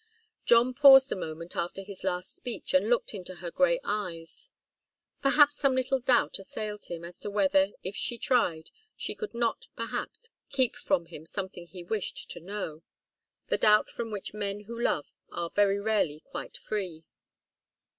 John 0.45 0.73
paused 0.73 1.11
a 1.11 1.15
moment 1.15 1.55
after 1.55 1.83
his 1.83 2.03
last 2.03 2.35
speech, 2.35 2.73
and 2.73 2.89
looked 2.89 3.13
into 3.13 3.35
her 3.35 3.51
grey 3.51 3.79
eyes. 3.83 4.49
Perhaps 5.21 5.57
some 5.57 5.75
little 5.75 5.99
doubt 5.99 6.39
assailed 6.39 6.85
him 6.85 7.05
as 7.05 7.19
to 7.19 7.29
whether, 7.29 7.73
if 7.83 7.95
she 7.95 8.17
tried, 8.17 8.71
she 8.97 9.13
could 9.13 9.35
not, 9.35 9.67
perhaps, 9.75 10.31
keep 10.49 10.75
from 10.75 11.05
him 11.05 11.27
something 11.27 11.67
he 11.67 11.83
wished 11.83 12.31
to 12.31 12.39
know 12.39 12.81
the 13.49 13.59
doubt 13.59 13.89
from 13.91 14.09
which 14.09 14.33
men 14.33 14.61
who 14.61 14.81
love 14.81 15.05
are 15.31 15.51
very 15.51 15.77
rarely 15.79 16.19
quite 16.19 16.57
free. 16.57 17.05